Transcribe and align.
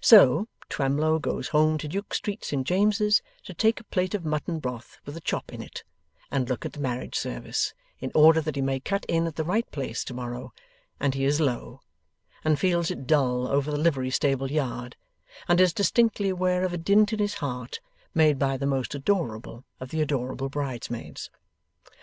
So, 0.00 0.48
Twemlow 0.70 1.18
goes 1.18 1.48
home 1.48 1.76
to 1.76 1.86
Duke 1.86 2.14
Street, 2.14 2.42
St 2.42 2.66
James's, 2.66 3.20
to 3.44 3.52
take 3.52 3.78
a 3.78 3.84
plate 3.84 4.14
of 4.14 4.24
mutton 4.24 4.58
broth 4.58 4.96
with 5.04 5.18
a 5.18 5.20
chop 5.20 5.52
in 5.52 5.60
it, 5.60 5.84
and 6.30 6.48
a 6.48 6.50
look 6.50 6.64
at 6.64 6.72
the 6.72 6.80
marriage 6.80 7.14
service, 7.18 7.74
in 8.00 8.10
order 8.14 8.40
that 8.40 8.56
he 8.56 8.62
may 8.62 8.80
cut 8.80 9.04
in 9.04 9.26
at 9.26 9.36
the 9.36 9.44
right 9.44 9.70
place 9.70 10.02
to 10.04 10.14
morrow; 10.14 10.54
and 10.98 11.12
he 11.12 11.26
is 11.26 11.42
low, 11.42 11.82
and 12.42 12.58
feels 12.58 12.90
it 12.90 13.06
dull 13.06 13.46
over 13.48 13.70
the 13.70 13.76
livery 13.76 14.08
stable 14.08 14.50
yard, 14.50 14.96
and 15.46 15.60
is 15.60 15.74
distinctly 15.74 16.30
aware 16.30 16.64
of 16.64 16.72
a 16.72 16.78
dint 16.78 17.12
in 17.12 17.18
his 17.18 17.34
heart, 17.34 17.80
made 18.14 18.38
by 18.38 18.56
the 18.56 18.64
most 18.64 18.94
adorable 18.94 19.66
of 19.78 19.90
the 19.90 20.00
adorable 20.00 20.48
bridesmaids. 20.48 21.28